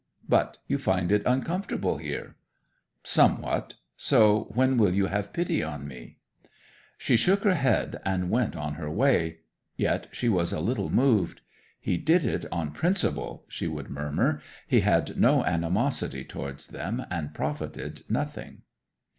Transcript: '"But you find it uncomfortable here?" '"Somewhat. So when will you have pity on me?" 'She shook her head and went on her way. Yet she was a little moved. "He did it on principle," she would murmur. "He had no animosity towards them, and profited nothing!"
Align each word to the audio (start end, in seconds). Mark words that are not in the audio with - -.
'"But 0.27 0.57
you 0.65 0.79
find 0.79 1.11
it 1.11 1.21
uncomfortable 1.27 1.97
here?" 1.99 2.35
'"Somewhat. 3.03 3.75
So 3.95 4.49
when 4.55 4.79
will 4.79 4.91
you 4.95 5.05
have 5.05 5.31
pity 5.31 5.61
on 5.61 5.87
me?" 5.87 6.17
'She 6.97 7.15
shook 7.17 7.43
her 7.43 7.53
head 7.53 8.01
and 8.03 8.31
went 8.31 8.55
on 8.55 8.73
her 8.81 8.89
way. 8.89 9.41
Yet 9.77 10.07
she 10.11 10.27
was 10.27 10.51
a 10.51 10.59
little 10.59 10.89
moved. 10.89 11.41
"He 11.79 11.97
did 11.97 12.25
it 12.25 12.47
on 12.51 12.71
principle," 12.71 13.45
she 13.47 13.67
would 13.67 13.91
murmur. 13.91 14.41
"He 14.67 14.79
had 14.79 15.17
no 15.19 15.45
animosity 15.45 16.23
towards 16.23 16.65
them, 16.65 17.05
and 17.11 17.35
profited 17.35 18.01
nothing!" 18.09 18.63